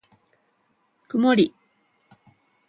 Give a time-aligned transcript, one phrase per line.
[1.07, 1.53] くもり